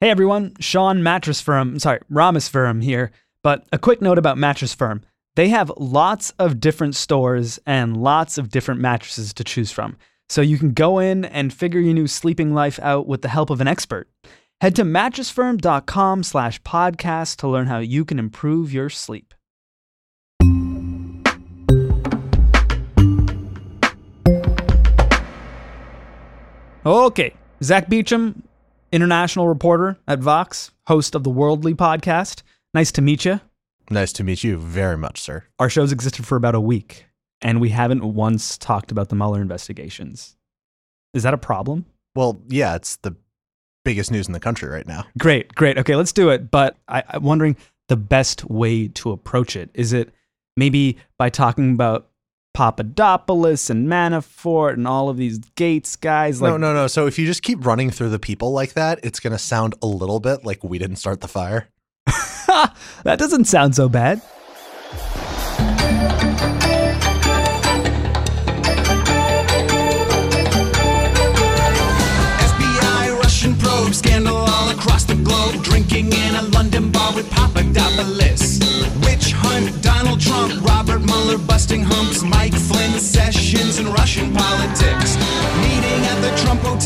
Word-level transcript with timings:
Hey 0.00 0.10
everyone, 0.10 0.52
Sean 0.60 1.02
Mattress 1.02 1.40
Firm, 1.40 1.80
sorry, 1.80 1.98
Rameswaram 2.08 2.84
here. 2.84 3.10
But 3.42 3.66
a 3.72 3.78
quick 3.78 4.00
note 4.00 4.16
about 4.16 4.38
Mattress 4.38 4.72
Firm. 4.72 5.02
They 5.34 5.48
have 5.48 5.72
lots 5.76 6.30
of 6.38 6.60
different 6.60 6.94
stores 6.94 7.58
and 7.66 7.96
lots 7.96 8.38
of 8.38 8.48
different 8.48 8.80
mattresses 8.80 9.34
to 9.34 9.42
choose 9.42 9.72
from. 9.72 9.96
So 10.28 10.40
you 10.40 10.56
can 10.56 10.72
go 10.72 11.00
in 11.00 11.24
and 11.24 11.52
figure 11.52 11.80
your 11.80 11.94
new 11.94 12.06
sleeping 12.06 12.54
life 12.54 12.78
out 12.80 13.08
with 13.08 13.22
the 13.22 13.28
help 13.28 13.50
of 13.50 13.60
an 13.60 13.66
expert. 13.66 14.08
Head 14.60 14.76
to 14.76 14.84
mattressfirm.com 14.84 16.22
slash 16.22 16.62
podcast 16.62 17.34
to 17.38 17.48
learn 17.48 17.66
how 17.66 17.78
you 17.78 18.04
can 18.04 18.20
improve 18.20 18.72
your 18.72 18.90
sleep. 18.90 19.34
Okay, 26.86 27.34
Zack 27.64 27.88
Beauchamp, 27.88 28.47
international 28.92 29.48
reporter 29.48 29.98
at 30.06 30.20
Vox, 30.20 30.70
host 30.86 31.14
of 31.14 31.24
the 31.24 31.30
Worldly 31.30 31.74
podcast. 31.74 32.42
Nice 32.74 32.92
to 32.92 33.02
meet 33.02 33.24
you. 33.24 33.40
Nice 33.90 34.12
to 34.14 34.24
meet 34.24 34.44
you 34.44 34.58
very 34.58 34.98
much, 34.98 35.20
sir. 35.20 35.44
Our 35.58 35.70
show's 35.70 35.92
existed 35.92 36.26
for 36.26 36.36
about 36.36 36.54
a 36.54 36.60
week, 36.60 37.06
and 37.40 37.60
we 37.60 37.70
haven't 37.70 38.04
once 38.04 38.58
talked 38.58 38.90
about 38.90 39.08
the 39.08 39.16
Mueller 39.16 39.40
investigations. 39.40 40.36
Is 41.14 41.22
that 41.22 41.34
a 41.34 41.38
problem? 41.38 41.86
Well, 42.14 42.40
yeah, 42.48 42.74
it's 42.74 42.96
the 42.96 43.16
biggest 43.84 44.10
news 44.10 44.26
in 44.26 44.32
the 44.32 44.40
country 44.40 44.68
right 44.68 44.86
now. 44.86 45.04
Great, 45.18 45.54
great. 45.54 45.78
Okay, 45.78 45.96
let's 45.96 46.12
do 46.12 46.28
it. 46.28 46.50
But 46.50 46.76
I, 46.88 47.02
I'm 47.08 47.22
wondering 47.22 47.56
the 47.88 47.96
best 47.96 48.44
way 48.44 48.88
to 48.88 49.12
approach 49.12 49.56
it. 49.56 49.70
Is 49.72 49.92
it 49.92 50.12
maybe 50.56 50.98
by 51.16 51.30
talking 51.30 51.72
about 51.72 52.08
Papadopoulos 52.58 53.70
and 53.70 53.86
Manafort 53.86 54.72
and 54.72 54.88
all 54.88 55.08
of 55.08 55.16
these 55.16 55.38
Gates 55.54 55.94
guys? 55.94 56.42
Like, 56.42 56.50
no, 56.50 56.56
no, 56.56 56.74
no. 56.74 56.88
So 56.88 57.06
if 57.06 57.16
you 57.16 57.24
just 57.24 57.44
keep 57.44 57.64
running 57.64 57.88
through 57.88 58.08
the 58.08 58.18
people 58.18 58.50
like 58.50 58.72
that, 58.72 58.98
it's 59.04 59.20
going 59.20 59.30
to 59.32 59.38
sound 59.38 59.76
a 59.80 59.86
little 59.86 60.18
bit 60.18 60.44
like 60.44 60.64
we 60.64 60.76
didn't 60.76 60.96
start 60.96 61.20
the 61.20 61.28
fire. 61.28 61.68
that 62.06 63.16
doesn't 63.16 63.44
sound 63.44 63.76
so 63.76 63.88
bad. 63.88 64.20
FBI 72.40 73.20
Russian 73.20 73.54
probe 73.54 73.94
scandal 73.94 74.36
all 74.36 74.70
across 74.70 75.04
the 75.04 75.14
globe. 75.14 75.62
Drinking 75.62 76.06
in 76.06 76.34
a 76.34 76.42
London 76.42 76.90
bar 76.90 77.14
with 77.14 77.30
Papadopoulos. 77.30 78.58
Witch 79.04 79.30
hunt 79.32 79.87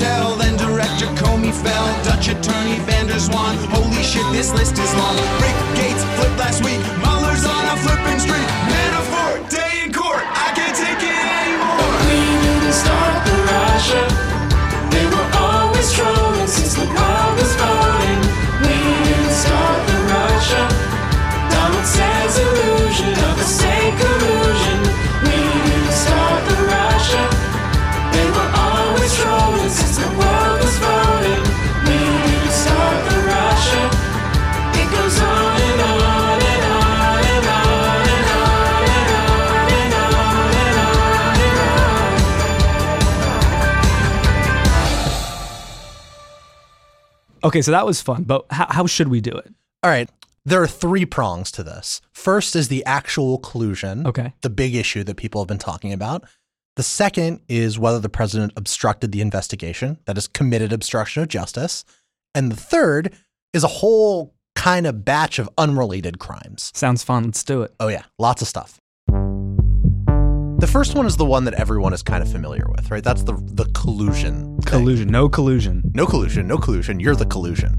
the 0.03 0.37
then 0.39 0.57
director 0.57 1.07
Comey 1.21 1.53
fell. 1.53 1.87
Dutch 2.05 2.29
attorney 2.29 2.79
Van 2.87 3.07
der 3.07 3.21
Zwaan. 3.21 3.57
Holy 3.71 4.03
shit, 4.03 4.27
this 4.33 4.53
list 4.53 4.79
is 4.79 4.93
long. 4.95 5.17
Rick 5.41 5.72
Okay, 47.45 47.63
so 47.63 47.71
that 47.71 47.87
was 47.87 48.01
fun, 48.01 48.25
but 48.25 48.47
how, 48.51 48.67
how 48.71 48.87
should 48.87 49.09
we 49.09 49.21
do 49.21 49.33
it? 49.33 49.53
All 49.83 49.91
right. 49.91 50.09
There 50.45 50.63
are 50.63 50.67
three 50.67 51.07
prongs 51.07 51.53
to 51.53 51.63
this. 51.63 52.01
First 52.13 52.57
is 52.57 52.69
the 52.69 52.85
actual 52.85 53.39
collusion. 53.39 54.07
Okay. 54.07 54.33
The 54.41 54.51
big 54.51 54.75
issue 54.75 55.05
that 55.05 55.17
people 55.17 55.41
have 55.41 55.49
been 55.49 55.59
talking 55.59 55.93
about. 55.93 56.25
The 56.75 56.83
second 56.83 57.41
is 57.49 57.79
whether 57.79 58.01
the 58.01 58.09
president 58.09 58.53
obstructed 58.57 59.13
the 59.13 59.21
investigation, 59.21 59.99
that 60.07 60.19
is, 60.19 60.27
committed 60.27 60.73
obstruction 60.73 61.23
of 61.23 61.29
justice. 61.29 61.85
And 62.35 62.51
the 62.51 62.57
third 62.57 63.15
is 63.53 63.63
a 63.63 63.69
whole 63.69 64.35
kind 64.57 64.87
of 64.87 65.05
batch 65.05 65.39
of 65.39 65.49
unrelated 65.59 66.19
crimes. 66.19 66.73
Sounds 66.75 67.05
fun. 67.05 67.25
Let's 67.25 67.45
do 67.45 67.63
it. 67.63 67.75
Oh, 67.79 67.89
yeah, 67.89 68.05
lots 68.19 68.43
of 68.43 68.49
stuff. 68.49 68.81
The 70.63 70.69
first 70.69 70.95
one 70.95 71.07
is 71.07 71.17
the 71.17 71.25
one 71.25 71.43
that 71.47 71.55
everyone 71.55 71.93
is 71.93 72.05
kind 72.05 72.23
of 72.23 72.31
familiar 72.31 72.65
with, 72.69 72.89
right? 72.89 73.03
That's 73.03 73.25
the 73.25 73.33
the 73.33 73.65
collusion. 73.75 74.61
thing. 74.61 74.71
Collusion. 74.71 75.09
No 75.09 75.29
collusion. 75.29 75.83
No 75.93 76.07
collusion, 76.07 76.47
no 76.47 76.57
collusion. 76.57 77.01
You're 77.01 77.17
the 77.17 77.27
collusion. 77.27 77.73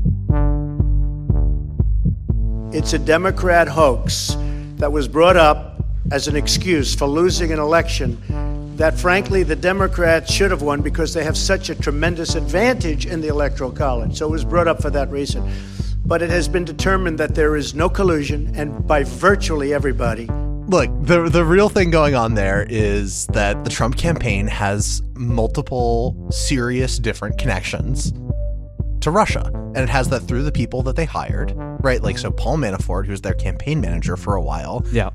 It's 2.73 2.91
a 2.91 2.99
Democrat 2.99 3.69
hoax 3.69 4.35
that 4.75 4.91
was 4.91 5.07
brought 5.07 5.37
up 5.37 5.81
as 6.11 6.27
an 6.27 6.35
excuse 6.35 6.93
for 6.93 7.07
losing 7.07 7.53
an 7.53 7.59
election 7.59 8.21
that, 8.75 8.99
frankly, 8.99 9.43
the 9.43 9.55
Democrats 9.55 10.29
should 10.29 10.51
have 10.51 10.61
won 10.61 10.81
because 10.81 11.13
they 11.13 11.23
have 11.23 11.37
such 11.37 11.69
a 11.69 11.75
tremendous 11.75 12.35
advantage 12.35 13.05
in 13.05 13.21
the 13.21 13.29
Electoral 13.29 13.71
College. 13.71 14.17
So 14.17 14.27
it 14.27 14.31
was 14.31 14.43
brought 14.43 14.67
up 14.67 14.81
for 14.81 14.89
that 14.89 15.09
reason. 15.09 15.49
But 16.05 16.21
it 16.21 16.29
has 16.31 16.49
been 16.49 16.65
determined 16.65 17.17
that 17.19 17.33
there 17.33 17.55
is 17.55 17.73
no 17.73 17.87
collusion, 17.87 18.53
and 18.57 18.85
by 18.85 19.05
virtually 19.05 19.73
everybody. 19.73 20.27
Look, 20.67 20.89
the 21.01 21.29
the 21.29 21.43
real 21.43 21.69
thing 21.69 21.91
going 21.91 22.15
on 22.15 22.35
there 22.35 22.65
is 22.69 23.27
that 23.27 23.63
the 23.63 23.69
Trump 23.69 23.97
campaign 23.97 24.47
has 24.47 25.01
multiple 25.15 26.15
serious 26.31 26.97
different 26.99 27.37
connections 27.37 28.13
to 29.01 29.11
Russia. 29.11 29.51
And 29.75 29.77
it 29.79 29.89
has 29.89 30.07
that 30.09 30.21
through 30.21 30.43
the 30.43 30.51
people 30.51 30.81
that 30.83 30.95
they 30.95 31.05
hired, 31.05 31.53
right? 31.83 32.01
Like 32.01 32.17
so 32.17 32.31
Paul 32.31 32.57
Manafort, 32.57 33.05
who's 33.05 33.21
their 33.21 33.33
campaign 33.33 33.81
manager 33.81 34.15
for 34.15 34.35
a 34.35 34.41
while, 34.41 34.85
Yeah. 34.91 35.09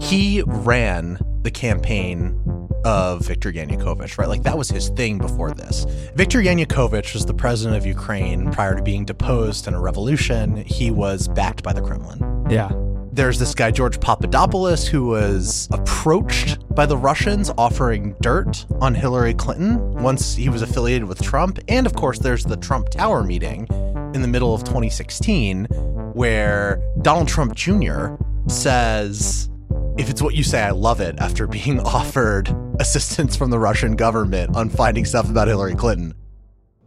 he 0.00 0.42
ran 0.46 1.18
the 1.42 1.50
campaign 1.50 2.40
of 2.84 3.26
Viktor 3.26 3.52
Yanukovych, 3.52 4.16
right? 4.18 4.28
Like 4.28 4.42
that 4.44 4.56
was 4.56 4.68
his 4.70 4.88
thing 4.90 5.18
before 5.18 5.50
this. 5.52 5.84
Viktor 6.14 6.40
Yanukovych 6.40 7.12
was 7.12 7.26
the 7.26 7.34
president 7.34 7.76
of 7.76 7.84
Ukraine 7.86 8.50
prior 8.52 8.74
to 8.76 8.82
being 8.82 9.04
deposed 9.04 9.66
in 9.68 9.74
a 9.74 9.80
revolution. 9.80 10.56
He 10.56 10.90
was 10.90 11.28
backed 11.28 11.62
by 11.62 11.72
the 11.72 11.82
Kremlin. 11.82 12.46
Yeah. 12.48 12.70
There's 13.14 13.38
this 13.38 13.54
guy, 13.54 13.70
George 13.70 14.00
Papadopoulos, 14.00 14.88
who 14.88 15.06
was 15.06 15.68
approached 15.70 16.58
by 16.74 16.84
the 16.84 16.96
Russians 16.96 17.48
offering 17.56 18.16
dirt 18.20 18.66
on 18.80 18.92
Hillary 18.92 19.34
Clinton 19.34 19.78
once 20.02 20.34
he 20.34 20.48
was 20.48 20.62
affiliated 20.62 21.06
with 21.06 21.22
Trump. 21.22 21.60
And 21.68 21.86
of 21.86 21.94
course, 21.94 22.18
there's 22.18 22.42
the 22.42 22.56
Trump 22.56 22.88
Tower 22.88 23.22
meeting 23.22 23.68
in 24.14 24.22
the 24.22 24.26
middle 24.26 24.52
of 24.52 24.64
2016, 24.64 25.66
where 26.14 26.82
Donald 27.02 27.28
Trump 27.28 27.54
Jr. 27.54 28.16
says, 28.48 29.48
if 29.96 30.10
it's 30.10 30.20
what 30.20 30.34
you 30.34 30.42
say, 30.42 30.64
I 30.64 30.72
love 30.72 31.00
it, 31.00 31.14
after 31.20 31.46
being 31.46 31.78
offered 31.78 32.52
assistance 32.80 33.36
from 33.36 33.50
the 33.50 33.60
Russian 33.60 33.94
government 33.94 34.56
on 34.56 34.68
finding 34.68 35.04
stuff 35.04 35.30
about 35.30 35.46
Hillary 35.46 35.76
Clinton. 35.76 36.14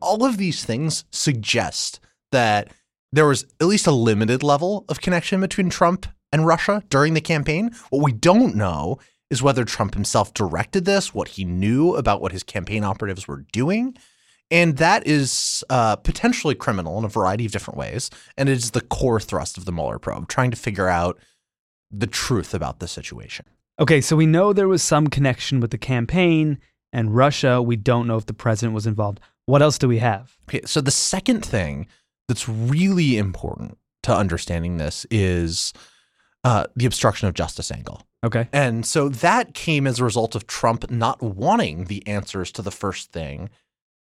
All 0.02 0.26
of 0.26 0.36
these 0.36 0.66
things 0.66 1.06
suggest 1.10 2.02
that 2.34 2.68
there 3.14 3.28
was 3.28 3.46
at 3.62 3.68
least 3.68 3.88
a 3.88 3.92
limited 3.92 4.44
level 4.44 4.84
of 4.90 5.00
connection 5.00 5.40
between 5.40 5.70
Trump 5.70 6.06
and 6.32 6.46
Russia 6.46 6.84
during 6.90 7.14
the 7.14 7.22
campaign. 7.22 7.72
What 7.90 8.04
we 8.04 8.12
don't 8.12 8.56
know 8.56 9.00
is 9.30 9.44
whether 9.44 9.66
Trump 9.66 9.94
himself 9.94 10.34
directed 10.34 10.86
this, 10.86 11.14
what 11.14 11.30
he 11.30 11.44
knew 11.44 11.96
about 11.96 12.22
what 12.22 12.32
his 12.32 12.44
campaign 12.44 12.84
operatives 12.84 13.28
were 13.28 13.46
doing. 13.52 13.96
And 14.50 14.78
that 14.78 15.06
is 15.06 15.64
uh, 15.70 15.98
potentially 15.98 16.56
criminal 16.56 16.98
in 16.98 17.04
a 17.04 17.10
variety 17.10 17.46
of 17.46 17.52
different 17.52 17.78
ways. 17.78 18.10
And 18.38 18.48
it 18.48 18.54
is 18.54 18.72
the 18.72 18.82
core 18.82 19.20
thrust 19.20 19.58
of 19.58 19.66
the 19.66 19.74
Mueller 19.74 20.00
probe, 20.00 20.30
trying 20.30 20.52
to 20.52 20.58
figure 20.58 20.88
out 20.88 21.20
the 21.92 22.08
truth 22.08 22.54
about 22.54 22.80
the 22.80 22.88
situation. 22.88 23.46
Okay, 23.80 24.02
so 24.02 24.16
we 24.16 24.26
know 24.26 24.54
there 24.54 24.68
was 24.68 24.82
some 24.82 25.08
connection 25.08 25.60
with 25.60 25.72
the 25.72 25.78
campaign 25.78 26.60
and 26.94 27.16
Russia. 27.16 27.62
We 27.62 27.76
don't 27.76 28.08
know 28.08 28.18
if 28.18 28.26
the 28.26 28.34
president 28.34 28.74
was 28.74 28.88
involved. 28.88 29.20
What 29.46 29.62
else 29.62 29.78
do 29.78 29.88
we 29.88 30.00
have? 30.00 30.38
Okay, 30.50 30.62
so 30.66 30.82
the 30.82 30.92
second 30.92 31.46
thing 31.46 31.88
that's 32.28 32.48
really 32.48 33.18
important 33.18 33.78
to 34.04 34.16
understanding 34.16 34.78
this 34.78 35.06
is 35.12 35.74
uh, 36.48 36.66
the 36.78 36.86
obstruction 36.86 37.28
of 37.28 37.34
justice 37.34 37.72
angle. 37.72 38.08
Okay. 38.24 38.48
And 38.54 38.86
so 38.86 39.10
that 39.10 39.54
came 39.54 39.86
as 39.86 40.00
a 40.00 40.06
result 40.06 40.34
of 40.34 40.48
Trump 40.48 40.90
not 40.90 41.22
wanting 41.22 41.86
the 41.86 42.08
answers 42.08 42.54
to 42.54 42.62
the 42.62 42.72
first 42.72 43.12
thing 43.12 43.50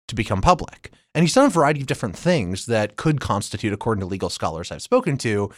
to 0.06 0.14
become 0.14 0.40
public. 0.40 0.92
And 1.12 1.24
he's 1.24 1.34
done 1.34 1.46
a 1.46 1.50
variety 1.50 1.80
of 1.80 1.88
different 1.88 2.16
things 2.16 2.66
that 2.66 2.94
could 2.94 3.20
constitute, 3.20 3.72
according 3.72 3.98
to 4.00 4.06
legal 4.06 4.30
scholars 4.30 4.70
I've 4.70 4.80
spoken 4.80 5.18
to, 5.18 5.50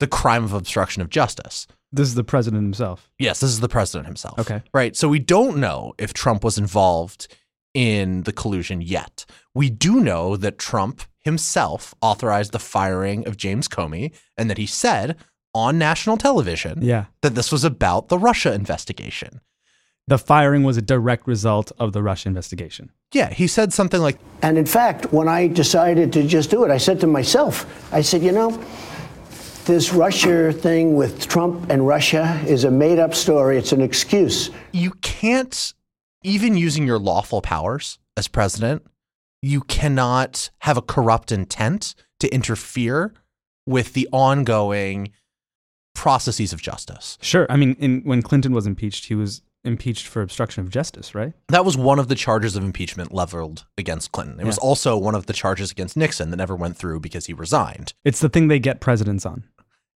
the 0.00 0.06
crime 0.06 0.44
of 0.44 0.52
obstruction 0.52 1.00
of 1.00 1.08
justice. 1.08 1.66
This 1.90 2.08
is 2.08 2.14
the 2.14 2.24
president 2.24 2.62
himself. 2.62 3.10
Yes, 3.18 3.40
this 3.40 3.48
is 3.48 3.60
the 3.60 3.68
president 3.68 4.04
himself. 4.04 4.38
Okay. 4.38 4.62
Right. 4.74 4.94
So 4.94 5.08
we 5.08 5.20
don't 5.20 5.56
know 5.56 5.94
if 5.96 6.12
Trump 6.12 6.44
was 6.44 6.58
involved 6.58 7.34
in 7.72 8.24
the 8.24 8.34
collusion 8.34 8.82
yet. 8.82 9.24
We 9.54 9.70
do 9.70 9.98
know 9.98 10.36
that 10.36 10.58
Trump 10.58 11.00
himself 11.20 11.94
authorized 12.02 12.52
the 12.52 12.58
firing 12.58 13.26
of 13.26 13.38
James 13.38 13.66
Comey 13.66 14.12
and 14.36 14.50
that 14.50 14.58
he 14.58 14.66
said 14.66 15.16
on 15.58 15.78
national 15.78 16.16
television 16.16 16.78
Yeah. 16.82 17.04
that 17.22 17.34
this 17.34 17.50
was 17.52 17.64
about 17.64 18.08
the 18.08 18.18
Russia 18.18 18.52
investigation. 18.54 19.40
The 20.06 20.18
firing 20.18 20.62
was 20.62 20.76
a 20.78 20.82
direct 20.82 21.26
result 21.26 21.70
of 21.78 21.92
the 21.92 22.02
Russia 22.02 22.28
investigation. 22.28 22.90
Yeah, 23.12 23.30
he 23.30 23.46
said 23.46 23.72
something 23.74 24.00
like, 24.00 24.18
And 24.42 24.56
in 24.56 24.64
fact, 24.66 25.12
when 25.12 25.28
I 25.28 25.48
decided 25.48 26.12
to 26.14 26.22
just 26.26 26.48
do 26.50 26.64
it, 26.64 26.70
I 26.70 26.78
said 26.78 26.98
to 27.00 27.06
myself, 27.06 27.66
I 27.92 28.00
said, 28.02 28.22
you 28.22 28.32
know, 28.32 28.50
this 29.66 29.92
Russia 29.92 30.50
thing 30.52 30.96
with 30.96 31.28
Trump 31.28 31.68
and 31.70 31.86
Russia 31.86 32.40
is 32.46 32.64
a 32.64 32.70
made 32.70 32.98
up 32.98 33.14
story. 33.14 33.58
It's 33.58 33.72
an 33.72 33.82
excuse. 33.82 34.50
you 34.72 34.92
can't, 35.02 35.74
even 36.24 36.56
using 36.56 36.86
your 36.86 36.98
lawful 36.98 37.40
powers 37.42 37.98
as 38.16 38.28
president, 38.28 38.82
you 39.42 39.60
cannot 39.60 40.50
have 40.60 40.76
a 40.78 40.82
corrupt 40.82 41.30
intent 41.30 41.94
to 42.20 42.28
interfere 42.34 43.12
with 43.66 43.92
the 43.92 44.08
ongoing 44.10 45.10
processes 45.98 46.52
of 46.52 46.62
justice. 46.62 47.18
Sure. 47.20 47.44
I 47.50 47.56
mean, 47.56 47.74
in, 47.80 48.02
when 48.04 48.22
Clinton 48.22 48.52
was 48.52 48.68
impeached, 48.68 49.06
he 49.06 49.16
was 49.16 49.42
impeached 49.64 50.06
for 50.06 50.22
obstruction 50.22 50.62
of 50.62 50.70
justice, 50.70 51.12
right? 51.12 51.32
That 51.48 51.64
was 51.64 51.76
one 51.76 51.98
of 51.98 52.06
the 52.06 52.14
charges 52.14 52.54
of 52.54 52.62
impeachment 52.62 53.12
leveled 53.12 53.66
against 53.76 54.12
Clinton. 54.12 54.38
It 54.38 54.46
was 54.46 54.58
also 54.58 54.96
one 54.96 55.16
of 55.16 55.26
the 55.26 55.32
charges 55.32 55.72
against 55.72 55.96
Nixon 55.96 56.30
that 56.30 56.36
never 56.36 56.54
went 56.54 56.76
through 56.76 57.00
because 57.00 57.26
he 57.26 57.32
resigned. 57.32 57.94
It's 58.04 58.20
the 58.20 58.28
thing 58.28 58.46
they 58.46 58.60
get 58.60 58.80
presidents 58.80 59.26
on. 59.26 59.42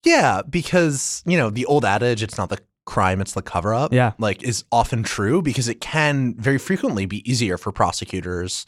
Yeah, 0.05 0.43
because, 0.49 1.25
you 1.27 1.37
know, 1.37 1.50
the 1.50 1.67
old 1.67 1.85
adage, 1.85 2.23
it's 2.23 2.39
not 2.39 2.49
the 2.49 2.61
crime, 2.87 3.21
it's 3.21 3.33
the 3.35 3.43
cover 3.43 3.75
up, 3.75 3.93
Yeah. 3.93 4.12
like 4.19 4.44
is 4.44 4.62
often 4.71 5.03
true 5.03 5.43
because 5.43 5.67
it 5.69 5.81
can 5.81 6.37
very 6.39 6.59
frequently 6.59 7.06
be 7.06 7.29
easier 7.29 7.59
for 7.59 7.73
prosecutors 7.73 8.65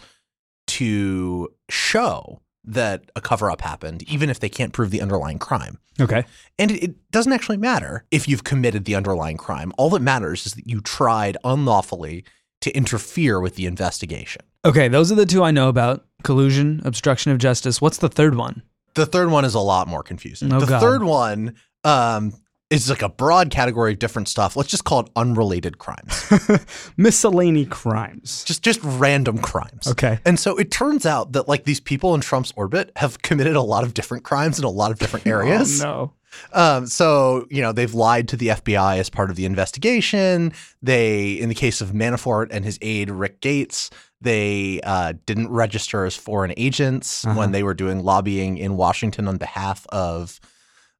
to 0.66 1.48
show 1.70 2.40
that 2.64 3.10
a 3.16 3.20
cover 3.20 3.50
up 3.50 3.62
happened, 3.62 4.02
even 4.04 4.28
if 4.30 4.40
they 4.40 4.48
can't 4.48 4.72
prove 4.72 4.90
the 4.90 5.00
underlying 5.00 5.38
crime. 5.38 5.78
Okay. 5.98 6.24
And 6.58 6.70
it, 6.70 6.82
it 6.82 7.10
doesn't 7.10 7.32
actually 7.32 7.56
matter 7.56 8.04
if 8.10 8.28
you've 8.28 8.44
committed 8.44 8.84
the 8.84 8.94
underlying 8.94 9.36
crime. 9.36 9.72
All 9.78 9.90
that 9.90 10.02
matters 10.02 10.46
is 10.46 10.54
that 10.54 10.66
you 10.66 10.80
tried 10.80 11.36
unlawfully 11.44 12.24
to 12.60 12.70
interfere 12.72 13.40
with 13.40 13.56
the 13.56 13.66
investigation. 13.66 14.42
Okay. 14.64 14.88
Those 14.88 15.10
are 15.10 15.14
the 15.14 15.26
two 15.26 15.42
I 15.42 15.50
know 15.50 15.68
about 15.68 16.06
collusion, 16.22 16.82
obstruction 16.84 17.32
of 17.32 17.38
justice. 17.38 17.80
What's 17.80 17.98
the 17.98 18.08
third 18.08 18.34
one? 18.34 18.62
The 18.94 19.06
third 19.06 19.30
one 19.30 19.44
is 19.44 19.54
a 19.54 19.60
lot 19.60 19.88
more 19.88 20.02
confusing. 20.02 20.52
Oh, 20.52 20.60
the 20.60 20.66
God. 20.66 20.80
third 20.80 21.02
one 21.02 21.54
um, 21.84 22.34
is 22.70 22.88
like 22.88 23.02
a 23.02 23.08
broad 23.08 23.50
category 23.50 23.92
of 23.92 23.98
different 23.98 24.28
stuff. 24.28 24.56
Let's 24.56 24.70
just 24.70 24.84
call 24.84 25.00
it 25.00 25.08
unrelated 25.16 25.78
crimes. 25.78 26.30
Miscellany 26.96 27.66
crimes. 27.66 28.44
just 28.44 28.62
just 28.62 28.80
random 28.82 29.38
crimes. 29.38 29.86
Okay. 29.88 30.18
And 30.24 30.38
so 30.38 30.56
it 30.56 30.70
turns 30.70 31.04
out 31.06 31.32
that 31.32 31.48
like 31.48 31.64
these 31.64 31.80
people 31.80 32.14
in 32.14 32.20
Trump's 32.20 32.52
orbit 32.56 32.92
have 32.96 33.22
committed 33.22 33.56
a 33.56 33.62
lot 33.62 33.84
of 33.84 33.94
different 33.94 34.24
crimes 34.24 34.58
in 34.58 34.64
a 34.64 34.70
lot 34.70 34.90
of 34.90 34.98
different 34.98 35.26
areas. 35.36 35.82
Oh, 35.82 35.84
no. 35.84 36.12
Um, 36.52 36.86
so 36.86 37.46
you 37.50 37.60
know 37.60 37.72
they've 37.72 37.92
lied 37.92 38.28
to 38.28 38.36
the 38.36 38.48
FBI 38.48 38.98
as 38.98 39.10
part 39.10 39.30
of 39.30 39.36
the 39.36 39.44
investigation. 39.46 40.52
They, 40.80 41.32
in 41.32 41.48
the 41.48 41.56
case 41.56 41.80
of 41.80 41.90
Manafort 41.90 42.48
and 42.52 42.64
his 42.64 42.78
aide 42.82 43.10
Rick 43.10 43.40
Gates, 43.40 43.90
they 44.20 44.80
uh, 44.84 45.14
didn't 45.26 45.48
register 45.50 46.04
as 46.04 46.14
foreign 46.14 46.54
agents 46.56 47.24
Uh-huh. 47.24 47.36
when 47.36 47.50
they 47.50 47.64
were 47.64 47.74
doing 47.74 48.04
lobbying 48.04 48.58
in 48.58 48.76
Washington 48.76 49.26
on 49.26 49.38
behalf 49.38 49.86
of 49.88 50.38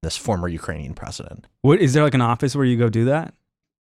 this 0.03 0.17
former 0.17 0.49
Ukrainian 0.49 0.95
president. 0.95 1.47
What 1.63 1.81
is 1.81 1.93
there 1.93 2.03
like 2.03 2.15
an 2.15 2.21
office 2.21 2.57
where 2.57 2.65
you 2.65 2.77
go 2.77 2.89
do 2.89 3.07
that? 3.07 3.35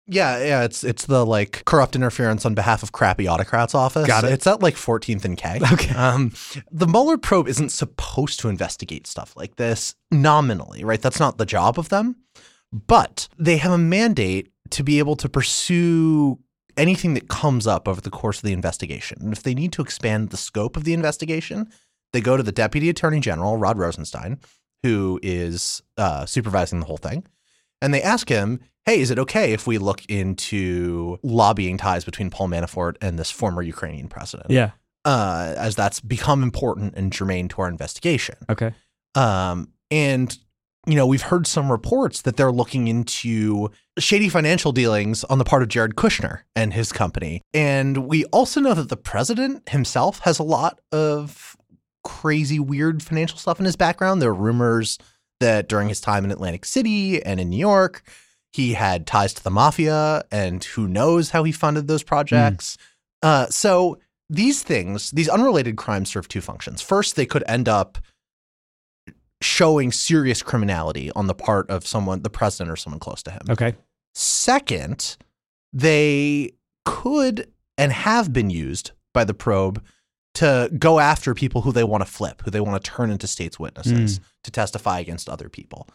Yeah, 0.07 0.43
yeah, 0.43 0.63
it's 0.63 0.83
it's 0.83 1.05
the 1.05 1.25
like 1.25 1.63
corrupt 1.65 1.95
interference 1.95 2.45
on 2.45 2.53
behalf 2.53 2.83
of 2.83 2.91
crappy 2.91 3.27
autocrats 3.27 3.73
office. 3.73 4.07
Got 4.07 4.25
it. 4.25 4.31
It's 4.31 4.47
at 4.47 4.61
like 4.61 4.75
14th 4.75 5.23
and 5.25 5.37
K. 5.37 5.59
Okay. 5.71 5.93
Um, 5.95 6.33
the 6.71 6.87
Mueller 6.87 7.17
probe 7.17 7.47
isn't 7.47 7.69
supposed 7.69 8.39
to 8.41 8.49
investigate 8.49 9.07
stuff 9.07 9.33
like 9.37 9.55
this 9.55 9.95
nominally, 10.11 10.83
right? 10.83 11.01
That's 11.01 11.19
not 11.19 11.37
the 11.37 11.45
job 11.45 11.79
of 11.79 11.89
them. 11.89 12.17
But 12.73 13.27
they 13.37 13.57
have 13.57 13.71
a 13.71 13.77
mandate 13.77 14.51
to 14.71 14.83
be 14.83 14.99
able 14.99 15.15
to 15.17 15.29
pursue 15.29 16.39
anything 16.77 17.13
that 17.13 17.27
comes 17.27 17.67
up 17.67 17.87
over 17.87 18.01
the 18.01 18.09
course 18.09 18.37
of 18.37 18.43
the 18.43 18.53
investigation. 18.53 19.19
And 19.21 19.33
if 19.33 19.43
they 19.43 19.53
need 19.53 19.73
to 19.73 19.81
expand 19.81 20.29
the 20.29 20.37
scope 20.37 20.77
of 20.77 20.83
the 20.85 20.93
investigation, 20.93 21.69
they 22.13 22.21
go 22.21 22.37
to 22.37 22.43
the 22.43 22.51
Deputy 22.51 22.89
Attorney 22.89 23.19
General, 23.19 23.57
Rod 23.57 23.77
Rosenstein, 23.77 24.39
who 24.83 25.19
is 25.21 25.81
uh, 25.97 26.25
supervising 26.25 26.79
the 26.79 26.85
whole 26.85 26.97
thing. 26.97 27.25
And 27.81 27.93
they 27.93 28.01
ask 28.01 28.29
him, 28.29 28.59
hey, 28.85 28.99
is 28.99 29.11
it 29.11 29.19
okay 29.19 29.53
if 29.53 29.67
we 29.67 29.77
look 29.77 30.05
into 30.05 31.19
lobbying 31.23 31.77
ties 31.77 32.05
between 32.05 32.29
Paul 32.29 32.47
Manafort 32.49 32.95
and 33.01 33.17
this 33.17 33.31
former 33.31 33.61
Ukrainian 33.61 34.07
president? 34.07 34.51
Yeah. 34.51 34.71
uh, 35.05 35.53
as 35.57 35.75
that's 35.75 35.99
become 35.99 36.43
important 36.43 36.93
and 36.95 37.11
germane 37.11 37.47
to 37.49 37.61
our 37.61 37.67
investigation. 37.67 38.35
Okay. 38.49 38.73
Um, 39.15 39.69
and 39.89 40.37
you 40.87 40.95
know, 40.95 41.05
we've 41.05 41.21
heard 41.21 41.45
some 41.45 41.71
reports 41.71 42.23
that 42.23 42.37
they're 42.37 42.51
looking 42.51 42.87
into 42.87 43.69
shady 43.99 44.29
financial 44.29 44.71
dealings 44.71 45.23
on 45.25 45.37
the 45.37 45.43
part 45.43 45.61
of 45.61 45.69
Jared 45.69 45.95
Kushner 45.95 46.39
and 46.55 46.73
his 46.73 46.91
company. 46.91 47.43
And 47.53 48.07
we 48.07 48.25
also 48.25 48.59
know 48.59 48.73
that 48.73 48.89
the 48.89 48.97
president 48.97 49.69
himself 49.69 50.19
has 50.19 50.39
a 50.39 50.43
lot 50.43 50.79
of 50.91 51.55
crazy, 52.03 52.59
weird 52.59 53.03
financial 53.03 53.37
stuff 53.37 53.59
in 53.59 53.65
his 53.65 53.75
background. 53.75 54.21
There 54.21 54.29
are 54.29 54.33
rumors 54.33 54.97
that 55.39 55.67
during 55.67 55.89
his 55.89 56.01
time 56.01 56.23
in 56.25 56.31
Atlantic 56.31 56.65
City 56.65 57.21
and 57.23 57.39
in 57.39 57.49
New 57.49 57.57
York, 57.57 58.03
he 58.53 58.73
had 58.73 59.07
ties 59.07 59.33
to 59.35 59.43
the 59.43 59.49
mafia, 59.49 60.23
and 60.31 60.63
who 60.63 60.87
knows 60.87 61.29
how 61.29 61.43
he 61.43 61.51
funded 61.51 61.87
those 61.87 62.03
projects. 62.03 62.77
Uh, 63.23 63.47
so 63.47 63.97
these 64.29 64.61
things, 64.63 65.11
these 65.11 65.29
unrelated 65.29 65.77
crimes 65.77 66.09
serve 66.09 66.27
two 66.27 66.41
functions. 66.41 66.81
First, 66.81 67.15
they 67.15 67.25
could 67.25 67.43
end 67.47 67.69
up 67.69 67.97
showing 69.41 69.91
serious 69.91 70.43
criminality 70.43 71.11
on 71.11 71.27
the 71.27 71.33
part 71.33 71.69
of 71.69 71.87
someone, 71.87 72.21
the 72.21 72.29
president 72.29 72.69
or 72.71 72.75
someone 72.75 72.99
close 72.99 73.23
to 73.23 73.31
him. 73.31 73.41
Okay. 73.49 73.75
Second, 74.13 75.17
they 75.73 76.51
could 76.85 77.51
and 77.77 77.91
have 77.91 78.31
been 78.31 78.49
used 78.49 78.91
by 79.13 79.23
the 79.23 79.33
probe 79.33 79.83
to 80.35 80.69
go 80.77 80.99
after 80.99 81.33
people 81.33 81.61
who 81.61 81.71
they 81.71 81.83
want 81.83 82.05
to 82.05 82.09
flip, 82.11 82.41
who 82.45 82.51
they 82.51 82.61
want 82.61 82.81
to 82.83 82.89
turn 82.91 83.11
into 83.11 83.27
state's 83.27 83.59
witnesses 83.59 84.19
to 84.43 84.51
testify 84.51 84.99
against 84.99 85.27
other 85.29 85.49
people. 85.49 85.87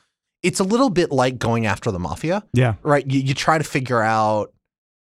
It's 0.43 0.61
a 0.61 0.65
little 0.65 0.91
bit 0.91 1.11
like 1.11 1.39
going 1.39 1.65
after 1.67 1.91
the 1.91 1.99
mafia, 1.99 2.45
Yeah. 2.53 2.75
right? 2.83 3.05
You, 3.11 3.21
you 3.21 3.35
try 3.35 3.57
to 3.59 3.65
figure 3.65 4.03
out 4.03 4.53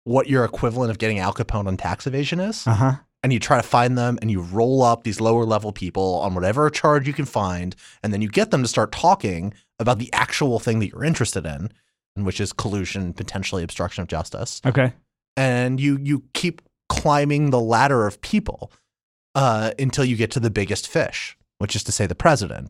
what 0.05 0.27
your 0.27 0.45
equivalent 0.45 0.89
of 0.89 0.97
getting 0.97 1.19
Al 1.19 1.33
Capone 1.33 1.67
on 1.67 1.75
tax 1.77 2.07
evasion 2.07 2.39
is 2.39 2.65
Uh 2.65 2.73
huh. 2.73 2.91
and 3.21 3.33
you 3.33 3.39
try 3.39 3.57
to 3.57 3.67
find 3.67 3.97
them 3.97 4.17
and 4.21 4.31
you 4.31 4.41
roll 4.41 4.81
up 4.81 5.03
these 5.03 5.19
lower 5.19 5.43
level 5.45 5.71
people 5.73 6.15
on 6.23 6.33
whatever 6.33 6.69
charge 6.69 7.05
you 7.05 7.13
can 7.13 7.25
find 7.25 7.75
and 8.01 8.13
then 8.13 8.21
you 8.21 8.29
get 8.29 8.49
them 8.51 8.61
to 8.63 8.67
start 8.69 8.91
talking 8.93 9.53
about 9.79 9.99
the 9.99 10.11
actual 10.13 10.59
thing 10.59 10.79
that 10.79 10.87
you're 10.91 11.03
interested 11.03 11.45
in 11.45 11.69
which 12.15 12.39
is 12.41 12.51
collusion 12.53 13.13
potentially 13.13 13.63
obstruction 13.63 14.01
of 14.01 14.07
justice 14.07 14.61
Okay. 14.65 14.93
and 15.37 15.79
you 15.79 15.99
you 16.01 16.23
keep 16.33 16.61
climbing 16.87 17.49
the 17.51 17.59
ladder 17.59 18.07
of 18.07 18.19
people 18.21 18.71
uh, 19.39 19.71
until 19.79 20.03
you 20.03 20.17
get 20.17 20.31
to 20.31 20.39
the 20.39 20.49
biggest 20.49 20.87
fish 20.87 21.37
which 21.59 21.75
is 21.75 21.83
to 21.83 21.91
say 21.91 22.05
the 22.05 22.15
president 22.15 22.69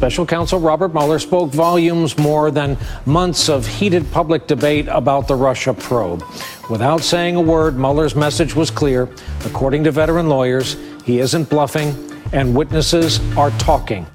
Special 0.00 0.24
counsel 0.24 0.58
Robert 0.58 0.94
Mueller 0.94 1.18
spoke 1.18 1.50
volumes 1.50 2.16
more 2.16 2.50
than 2.50 2.78
months 3.04 3.50
of 3.50 3.66
heated 3.66 4.10
public 4.10 4.46
debate 4.46 4.88
about 4.88 5.28
the 5.28 5.34
Russia 5.34 5.74
probe. 5.74 6.24
Without 6.70 7.02
saying 7.02 7.36
a 7.36 7.40
word, 7.40 7.76
Mueller's 7.76 8.16
message 8.16 8.56
was 8.56 8.70
clear. 8.70 9.10
According 9.44 9.84
to 9.84 9.90
veteran 9.90 10.30
lawyers, 10.30 10.78
he 11.04 11.18
isn't 11.18 11.50
bluffing, 11.50 11.94
and 12.32 12.56
witnesses 12.56 13.20
are 13.36 13.50
talking. 13.58 14.06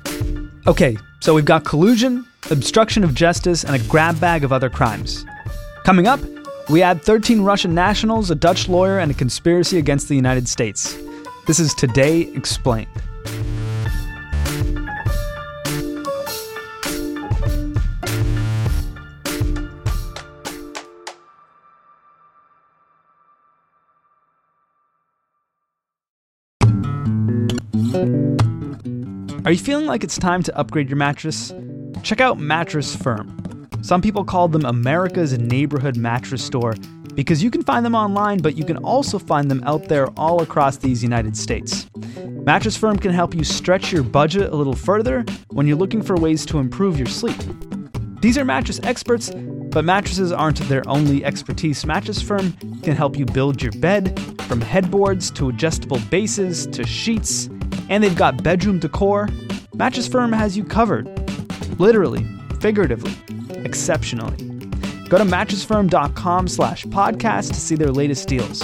Okay, 0.66 0.98
so 1.20 1.36
we've 1.36 1.46
got 1.46 1.66
collusion, 1.66 2.26
obstruction 2.50 3.04
of 3.04 3.14
justice, 3.14 3.64
and 3.64 3.76
a 3.76 3.88
grab 3.88 4.20
bag 4.20 4.44
of 4.44 4.52
other 4.52 4.72
crimes. 4.72 5.24
Coming 5.84 6.08
up, 6.08 6.20
we 6.70 6.82
add 6.82 7.02
13 7.02 7.42
Russian 7.42 7.74
nationals, 7.76 8.32
a 8.32 8.36
Dutch 8.36 8.68
lawyer, 8.68 9.00
and 9.00 9.12
a 9.12 9.14
conspiracy 9.14 9.78
against 9.78 10.08
the 10.08 10.16
United 10.16 10.48
States. 10.48 10.98
This 11.46 11.60
is 11.60 11.74
Today 11.74 12.22
Explained. 12.34 12.88
Are 29.46 29.52
you 29.52 29.60
feeling 29.60 29.86
like 29.86 30.04
it's 30.04 30.18
time 30.18 30.42
to 30.42 30.58
upgrade 30.58 30.90
your 30.90 30.98
mattress? 30.98 31.54
Check 32.02 32.20
out 32.20 32.40
Mattress 32.40 32.96
Firm. 32.96 33.45
Some 33.86 34.02
people 34.02 34.26
call 34.26 34.48
them 34.48 34.66
America's 34.66 35.38
neighborhood 35.38 35.96
mattress 35.96 36.44
store 36.44 36.74
because 37.14 37.44
you 37.44 37.52
can 37.52 37.62
find 37.62 37.86
them 37.86 37.94
online, 37.94 38.40
but 38.40 38.58
you 38.58 38.66
can 38.66 38.78
also 38.78 39.20
find 39.20 39.50
them 39.50 39.62
out 39.64 39.90
there 39.90 40.08
all 40.18 40.42
across 40.42 40.78
these 40.78 41.04
United 41.04 41.38
States. 41.38 41.88
Mattress 42.48 42.76
Firm 42.76 42.98
can 42.98 43.12
help 43.12 43.36
you 43.36 43.44
stretch 43.44 43.92
your 43.92 44.02
budget 44.02 44.52
a 44.52 44.56
little 44.56 44.74
further 44.74 45.24
when 45.52 45.68
you're 45.68 45.78
looking 45.78 46.02
for 46.02 46.16
ways 46.16 46.48
to 46.48 46.58
improve 46.58 46.98
your 46.98 47.06
sleep. 47.06 47.38
These 48.22 48.40
are 48.40 48.44
mattress 48.44 48.80
experts, 48.82 49.30
But 49.76 49.84
mattresses 49.84 50.32
aren't 50.32 50.60
their 50.70 50.88
only 50.88 51.26
expertise. 51.26 51.86
Mattress 51.86 52.22
Firm 52.22 52.54
can 52.82 52.96
help 52.96 53.18
you 53.18 53.26
build 53.26 53.62
your 53.62 53.74
bed 53.74 54.18
from 54.44 54.62
headboards 54.62 55.30
to 55.32 55.50
adjustable 55.50 56.00
bases 56.10 56.66
to 56.68 56.88
sheets, 56.88 57.50
and 57.90 58.02
they've 58.02 58.16
got 58.16 58.42
bedroom 58.42 58.80
decor. 58.80 59.28
Mattress 59.74 60.08
Firm 60.08 60.32
has 60.32 60.56
you 60.56 60.64
covered. 60.64 61.08
Literally, 61.78 62.26
figuratively, 62.62 63.12
exceptionally. 63.66 64.38
Go 65.10 65.18
to 65.18 65.26
mattressfirm.com 65.26 66.48
slash 66.48 66.86
podcast 66.86 67.50
to 67.50 67.60
see 67.60 67.76
their 67.76 67.92
latest 67.92 68.28
deals. 68.28 68.64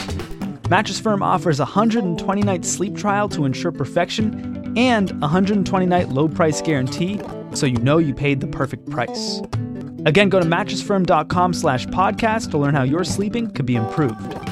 Mattress 0.70 1.00
Firm 1.02 1.22
offers 1.22 1.60
a 1.60 1.64
120 1.64 2.42
night 2.44 2.64
sleep 2.64 2.96
trial 2.96 3.28
to 3.30 3.44
ensure 3.44 3.72
perfection 3.74 4.74
and 4.78 5.12
a 5.12 5.28
120 5.28 5.86
night 5.86 6.10
low 6.10 6.30
price 6.30 6.62
guarantee 6.62 7.20
so 7.54 7.66
you 7.66 7.78
know 7.80 7.98
you 7.98 8.14
paid 8.14 8.40
the 8.40 8.48
perfect 8.48 8.90
price. 8.90 9.42
Again, 10.06 10.30
go 10.30 10.40
to 10.40 10.46
mattressfirm.com 10.46 11.54
slash 11.54 11.86
podcast 11.88 12.52
to 12.52 12.58
learn 12.58 12.74
how 12.74 12.84
your 12.84 13.04
sleeping 13.04 13.52
could 13.52 13.66
be 13.66 13.76
improved. 13.76 14.51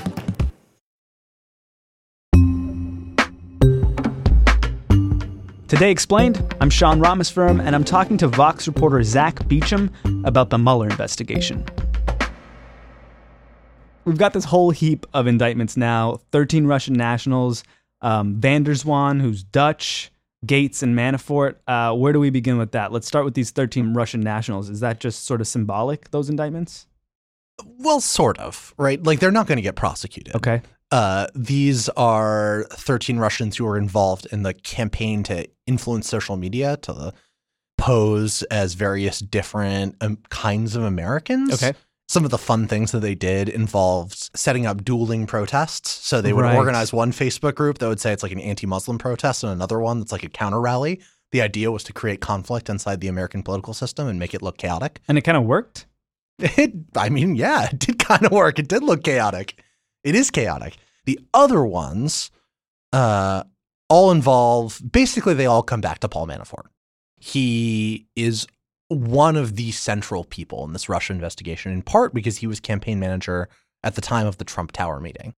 Today 5.69 5.91
Explained, 5.91 6.55
I'm 6.59 6.71
Sean 6.71 6.99
Rameswaram, 6.99 7.61
and 7.63 7.75
I'm 7.75 7.83
talking 7.83 8.17
to 8.17 8.27
Vox 8.27 8.65
reporter 8.65 9.03
Zack 9.03 9.47
Beauchamp 9.47 9.93
about 10.25 10.49
the 10.49 10.57
Mueller 10.57 10.89
investigation. 10.89 11.63
We've 14.03 14.17
got 14.17 14.33
this 14.33 14.45
whole 14.45 14.71
heap 14.71 15.05
of 15.13 15.27
indictments 15.27 15.77
now 15.77 16.21
13 16.31 16.65
Russian 16.65 16.95
nationals, 16.95 17.63
um, 18.01 18.41
Van 18.41 18.63
der 18.63 18.73
Zwaan, 18.73 19.21
who's 19.21 19.43
Dutch, 19.43 20.11
Gates, 20.43 20.81
and 20.81 20.97
Manafort. 20.97 21.57
Uh, 21.67 21.95
where 21.95 22.13
do 22.13 22.19
we 22.19 22.31
begin 22.31 22.57
with 22.57 22.71
that? 22.71 22.91
Let's 22.91 23.05
start 23.05 23.23
with 23.23 23.35
these 23.35 23.51
13 23.51 23.93
Russian 23.93 24.21
nationals. 24.21 24.71
Is 24.71 24.79
that 24.79 24.99
just 24.99 25.25
sort 25.25 25.39
of 25.39 25.47
symbolic, 25.47 26.09
those 26.09 26.31
indictments? 26.31 26.87
Well, 27.77 28.01
sort 28.01 28.39
of, 28.39 28.73
right? 28.79 29.03
Like 29.03 29.19
they're 29.19 29.29
not 29.29 29.45
going 29.45 29.57
to 29.57 29.61
get 29.61 29.75
prosecuted. 29.75 30.35
Okay. 30.35 30.63
Uh, 30.91 31.27
these 31.35 31.87
are 31.89 32.65
13 32.71 33.19
Russians 33.19 33.57
who 33.57 33.65
were 33.65 33.77
involved 33.77 34.27
in 34.31 34.43
the 34.43 34.53
campaign 34.53 35.23
to 35.23 35.47
influence 35.67 36.07
social 36.07 36.35
media 36.35 36.77
to 36.77 37.13
pose 37.77 38.43
as 38.43 38.73
various 38.73 39.19
different 39.19 39.95
um, 40.01 40.17
kinds 40.29 40.75
of 40.75 40.83
Americans. 40.83 41.53
Okay. 41.53 41.77
Some 42.07 42.25
of 42.25 42.31
the 42.31 42.39
fun 42.39 42.67
things 42.67 42.91
that 42.91 43.01
they 43.01 43.13
did 43.13 43.49
involved 43.49 44.31
setting 44.35 44.65
up 44.65 44.83
dueling 44.83 45.27
protests. 45.27 45.89
So 46.05 46.21
they 46.21 46.33
would 46.33 46.41
Right. 46.41 46.55
organize 46.57 46.91
one 46.91 47.11
Facebook 47.11 47.53
group 47.53 47.77
that 47.77 47.87
would 47.87 47.99
say 47.99 48.11
it's 48.11 48.23
like 48.23 48.31
an 48.31 48.39
anti 48.39 48.65
Muslim 48.65 48.97
protest 48.97 49.43
and 49.43 49.51
another 49.53 49.79
one 49.79 49.99
that's 49.99 50.11
like 50.11 50.23
a 50.23 50.29
counter 50.29 50.59
rally. 50.59 50.99
The 51.31 51.41
idea 51.43 51.71
was 51.71 51.83
to 51.83 51.93
create 51.93 52.19
conflict 52.19 52.67
inside 52.67 52.99
the 53.01 53.07
American 53.07 53.43
political 53.43 53.75
system 53.75 54.07
and 54.07 54.17
make 54.17 54.33
it 54.33 54.41
look 54.41 54.57
chaotic. 54.57 55.01
And 55.07 55.19
it 55.19 55.21
kind 55.21 55.37
of 55.37 55.43
worked? 55.43 55.85
It, 56.39 56.73
I 56.95 57.09
mean, 57.09 57.35
yeah, 57.35 57.65
it 57.71 57.77
did 57.79 57.99
kind 57.99 58.25
of 58.25 58.31
work. 58.31 58.57
It 58.57 58.67
did 58.67 58.81
look 58.81 59.03
chaotic. 59.03 59.61
It 60.03 60.15
is 60.15 60.31
chaotic. 60.31 60.77
The 61.05 61.19
other 61.33 61.63
ones, 61.63 62.31
uh, 62.93 63.43
all 63.89 64.11
involve 64.11 64.79
basically 64.89 65.33
they 65.33 65.47
all 65.47 65.63
come 65.63 65.81
back 65.81 65.99
to 65.99 66.07
Paul 66.07 66.27
Manafort. 66.27 66.67
He 67.17 68.07
is 68.15 68.47
one 68.87 69.35
of 69.35 69.55
the 69.55 69.71
central 69.71 70.23
people 70.23 70.63
in 70.63 70.73
this 70.73 70.87
Russia 70.87 71.13
investigation, 71.13 71.71
in 71.71 71.81
part 71.81 72.13
because 72.13 72.37
he 72.37 72.47
was 72.47 72.59
campaign 72.59 72.99
manager 72.99 73.49
at 73.83 73.95
the 73.95 74.01
time 74.01 74.27
of 74.27 74.37
the 74.37 74.45
Trump 74.45 74.71
Tower 74.71 74.99
meeting. 74.99 75.33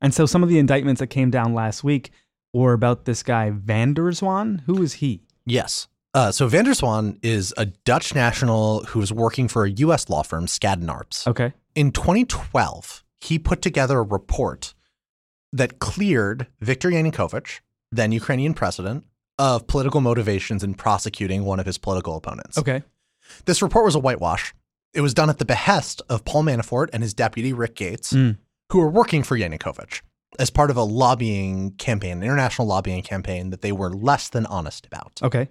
And 0.00 0.12
so 0.12 0.26
some 0.26 0.42
of 0.42 0.48
the 0.48 0.58
indictments 0.58 0.98
that 0.98 1.06
came 1.08 1.30
down 1.30 1.54
last 1.54 1.82
week 1.82 2.10
were 2.52 2.72
about 2.72 3.04
this 3.04 3.22
guy, 3.22 3.50
Van 3.50 3.94
der 3.94 4.10
Zwaan. 4.12 4.60
Who 4.66 4.82
is 4.82 4.94
he? 4.94 5.22
Yes. 5.46 5.88
Uh, 6.12 6.30
so 6.30 6.46
Van 6.46 6.64
der 6.64 6.72
Zwaan 6.72 7.18
is 7.22 7.52
a 7.56 7.66
Dutch 7.66 8.14
national 8.14 8.84
who 8.84 9.00
was 9.00 9.12
working 9.12 9.48
for 9.48 9.64
a 9.64 9.70
U.S. 9.70 10.08
law 10.08 10.22
firm, 10.22 10.46
Skadden 10.46 10.86
Arps. 10.86 11.26
Okay. 11.26 11.52
In 11.74 11.90
2012, 11.90 13.03
he 13.24 13.38
put 13.38 13.62
together 13.62 13.98
a 13.98 14.02
report 14.02 14.74
that 15.52 15.78
cleared 15.78 16.46
Viktor 16.60 16.90
Yanukovych, 16.90 17.60
then 17.92 18.12
Ukrainian 18.12 18.54
president, 18.54 19.04
of 19.38 19.66
political 19.66 20.00
motivations 20.00 20.62
in 20.62 20.74
prosecuting 20.74 21.44
one 21.44 21.58
of 21.60 21.66
his 21.66 21.78
political 21.78 22.16
opponents. 22.16 22.58
Okay. 22.58 22.82
This 23.46 23.62
report 23.62 23.84
was 23.84 23.94
a 23.94 23.98
whitewash. 23.98 24.54
It 24.92 25.00
was 25.00 25.14
done 25.14 25.30
at 25.30 25.38
the 25.38 25.44
behest 25.44 26.02
of 26.08 26.24
Paul 26.24 26.44
Manafort 26.44 26.88
and 26.92 27.02
his 27.02 27.14
deputy 27.14 27.52
Rick 27.52 27.74
Gates, 27.76 28.12
Mm. 28.12 28.38
who 28.70 28.78
were 28.80 28.90
working 28.90 29.22
for 29.22 29.36
Yanukovych 29.36 30.02
as 30.38 30.50
part 30.50 30.70
of 30.70 30.76
a 30.76 30.82
lobbying 30.84 31.72
campaign, 31.72 32.18
an 32.18 32.22
international 32.22 32.66
lobbying 32.68 33.02
campaign 33.02 33.50
that 33.50 33.60
they 33.62 33.72
were 33.72 33.90
less 33.92 34.28
than 34.28 34.46
honest 34.46 34.86
about. 34.86 35.20
Okay. 35.22 35.48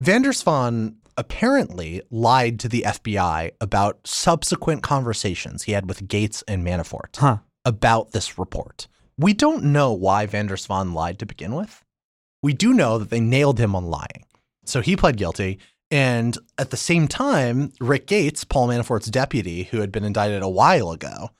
Van 0.00 0.22
der 0.22 0.32
Zwaan 0.32 0.96
apparently 1.16 2.02
lied 2.10 2.58
to 2.60 2.68
the 2.68 2.82
FBI 2.86 3.52
about 3.60 3.98
subsequent 4.04 4.82
conversations 4.82 5.64
he 5.64 5.72
had 5.72 5.88
with 5.88 6.08
Gates 6.08 6.42
and 6.48 6.66
Manafort 6.66 7.16
Huh. 7.16 7.38
about 7.64 8.12
this 8.12 8.38
report. 8.38 8.88
We 9.16 9.32
don't 9.32 9.64
know 9.64 9.92
why 9.92 10.26
Van 10.26 10.46
der 10.46 10.56
lied 10.68 11.18
to 11.20 11.26
begin 11.26 11.54
with. 11.54 11.82
We 12.42 12.52
do 12.52 12.72
know 12.74 12.98
that 12.98 13.10
they 13.10 13.20
nailed 13.20 13.58
him 13.58 13.74
on 13.74 13.86
lying. 13.86 14.24
So 14.64 14.80
he 14.80 14.96
pled 14.96 15.16
guilty. 15.16 15.58
And 15.90 16.36
at 16.58 16.70
the 16.70 16.76
same 16.76 17.06
time, 17.06 17.72
Rick 17.80 18.06
Gates, 18.06 18.42
Paul 18.44 18.68
Manafort's 18.68 19.10
deputy, 19.10 19.64
who 19.64 19.78
had 19.80 19.92
been 19.92 20.04
indicted 20.04 20.42
a 20.42 20.48
while 20.48 20.90
ago, 20.90 21.30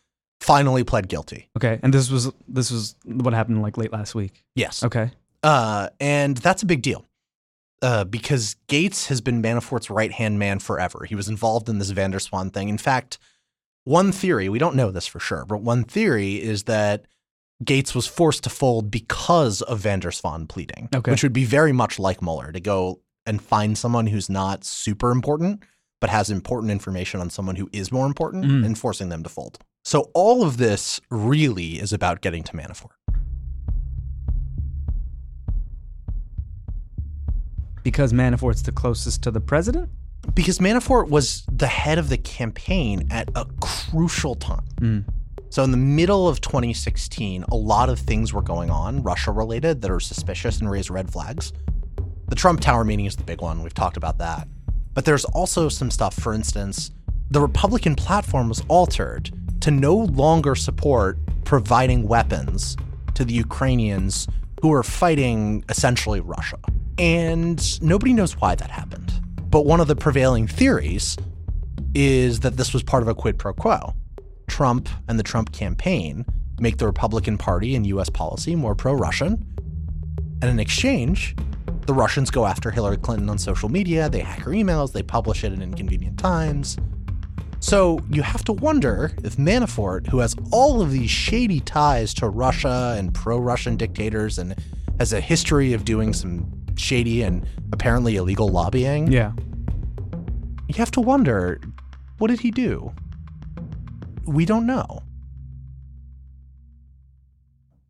finally 0.41 0.85
pled 0.85 1.09
guilty. 1.09 1.49
Okay. 1.57 1.81
And 1.83 1.93
this 1.93 2.11
was 2.11 2.31
this 2.47 2.71
was 2.71 2.95
what 3.05 3.35
happened 3.35 3.63
like 3.63 3.77
late 3.77 3.93
last 3.93 4.15
week. 4.15 4.45
Yes. 4.55 4.85
Okay. 4.85 5.11
Uh, 5.43 5.89
and 5.99 6.37
that's 6.37 6.63
a 6.63 6.67
big 6.67 6.83
deal 6.83 7.05
uh, 7.85 8.05
because 8.05 8.57
Gates 8.67 9.07
has 9.09 9.21
been 9.21 9.43
Manafort's 9.43 9.91
right 9.91 10.13
hand 10.21 10.39
man 10.39 10.59
forever. 10.59 11.05
He 11.09 11.15
was 11.15 11.29
involved 11.29 11.69
in 11.69 11.79
this 11.79 11.91
Van 11.91 12.11
der 12.11 12.19
Zwaan 12.19 12.53
thing. 12.53 12.69
In 12.69 12.79
fact, 12.79 13.19
one 13.85 14.11
theory, 14.13 14.49
we 14.49 14.59
don't 14.59 14.77
know 14.77 14.91
this 14.91 15.07
for 15.07 15.21
sure, 15.21 15.45
but 15.47 15.61
one 15.61 15.85
theory 15.85 16.41
is 16.41 16.65
that 16.65 17.05
Gates 17.63 17.95
was 17.95 18.07
forced 18.07 18.43
to 18.45 18.51
fold 18.51 18.91
because 18.91 19.61
of 19.63 19.79
Van 19.81 20.01
der 20.01 20.11
Zwaan 20.11 20.49
pleading, 20.49 20.89
Okay. 20.95 21.11
which 21.11 21.23
would 21.23 21.33
be 21.35 21.45
very 21.45 21.73
much 21.73 21.99
like 21.99 22.23
Mueller 22.23 22.51
to 22.53 22.61
go 22.61 23.01
and 23.27 23.41
find 23.43 23.77
someone 23.79 24.07
who's 24.07 24.29
not 24.31 24.65
super 24.65 25.11
important, 25.11 25.63
but 26.01 26.11
has 26.11 26.31
important 26.31 26.71
information 26.73 27.21
on 27.21 27.31
someone 27.31 27.57
who 27.57 27.69
is 27.73 27.93
more 27.93 28.07
important 28.07 28.45
Mm. 28.47 28.65
and 28.67 28.79
forcing 28.79 29.09
them 29.11 29.23
to 29.23 29.29
fold. 29.29 29.59
So 29.85 30.11
all 30.15 30.43
of 30.43 30.57
this 30.57 31.01
really 31.11 31.79
is 31.79 31.93
about 31.93 32.23
getting 32.23 32.43
to 32.45 32.53
Manafort. 32.57 32.97
Because 37.85 38.13
Manafort's 38.13 38.63
the 38.63 38.73
closest 38.73 39.23
to 39.23 39.31
the 39.31 39.41
president? 39.41 39.89
because 40.33 40.59
Manafort 40.59 41.09
was 41.09 41.45
the 41.53 41.67
head 41.67 41.99
of 41.99 42.09
the 42.09 42.17
campaign 42.17 43.09
at 43.11 43.29
a 43.35 43.45
crucial 43.61 44.35
time. 44.35 44.65
Mm. 44.81 45.05
So, 45.51 45.63
in 45.63 45.71
the 45.71 45.77
middle 45.77 46.27
of 46.27 46.41
2016, 46.41 47.45
a 47.51 47.55
lot 47.55 47.89
of 47.89 47.99
things 47.99 48.33
were 48.33 48.43
going 48.43 48.71
on, 48.71 49.03
Russia 49.03 49.31
related, 49.31 49.83
that 49.83 49.91
are 49.91 50.01
suspicious 50.01 50.61
and 50.61 50.71
raise 50.71 50.91
red 50.91 51.11
flags. 51.11 51.53
The 52.29 52.35
Trump 52.35 52.61
Tower 52.61 52.85
meeting 52.85 53.05
is 53.05 53.17
the 53.17 53.23
big 53.23 53.41
one. 53.41 53.63
We've 53.63 53.75
talked 53.75 53.97
about 53.97 54.19
that. 54.19 54.49
But 54.95 55.05
there's 55.05 55.25
also 55.27 55.69
some 55.69 55.91
stuff, 55.91 56.15
for 56.15 56.33
instance, 56.33 56.91
the 57.31 57.41
Republican 57.41 57.95
platform 57.95 58.49
was 58.49 58.63
altered 58.69 59.31
to 59.61 59.71
no 59.71 59.95
longer 59.95 60.55
support 60.55 61.19
providing 61.45 62.09
weapons 62.09 62.77
to 63.15 63.25
the 63.25 63.35
Ukrainians 63.35 64.27
who 64.63 64.73
are 64.73 64.83
fighting 64.83 65.65
essentially 65.69 66.21
Russia. 66.21 66.59
And 66.99 67.83
nobody 67.83 68.13
knows 68.13 68.33
why 68.41 68.55
that 68.55 68.71
happened. 68.71 69.13
But 69.51 69.67
one 69.67 69.81
of 69.81 69.89
the 69.89 69.97
prevailing 69.97 70.47
theories 70.47 71.17
is 71.95 72.41
that 72.41 72.57
this 72.57 72.73
was 72.73 72.83
part 72.83 73.03
of 73.03 73.09
a 73.09 73.15
quid 73.15 73.39
pro 73.39 73.53
quo. 73.53 73.95
Trump 74.49 74.89
and 75.09 75.19
the 75.19 75.23
Trump 75.23 75.53
campaign 75.53 76.25
make 76.61 76.79
the 76.79 76.87
Republican 76.87 77.39
Party 77.39 77.75
and 77.75 77.87
US 77.87 78.09
policy 78.09 78.55
more 78.55 78.75
pro 78.75 78.93
Russian. 78.93 79.45
And 80.43 80.51
in 80.51 80.59
exchange, 80.59 81.35
the 81.87 81.95
Russians 81.95 82.31
go 82.31 82.47
after 82.47 82.71
Hillary 82.71 82.97
Clinton 82.97 83.29
on 83.29 83.39
social 83.39 83.69
media, 83.69 84.09
they 84.09 84.21
hack 84.21 84.41
her 84.41 84.53
emails, 84.53 84.93
they 84.93 85.03
publish 85.03 85.45
it 85.45 85.53
in 85.53 85.63
inconvenient 85.63 86.19
times. 86.19 86.77
So 87.61 88.01
you 88.11 88.23
have 88.23 88.45
to 88.45 88.53
wonder 88.53 89.13
if 89.23 89.37
Manafort, 89.37 90.09
who 90.09 90.19
has 90.19 90.37
all 90.53 90.83
of 90.83 90.91
these 90.91 91.11
shady 91.11 91.61
ties 91.61 92.13
to 92.15 92.29
Russia 92.29 92.95
and 92.99 93.15
pro 93.15 93.39
Russian 93.39 93.77
dictators 93.77 94.39
and 94.39 94.55
has 94.99 95.13
a 95.13 95.21
history 95.21 95.73
of 95.73 95.85
doing 95.85 96.13
some 96.13 96.64
shady 96.77 97.23
and 97.23 97.47
apparently 97.73 98.17
illegal 98.17 98.49
lobbying, 98.49 99.11
Yeah. 99.11 99.33
you 100.69 100.75
have 100.77 100.91
to 100.93 101.01
wonder 101.01 101.61
what 102.19 102.29
did 102.29 102.41
he 102.41 102.51
do? 102.51 102.93
We 104.27 104.45
don't 104.45 104.67
know. 104.67 105.03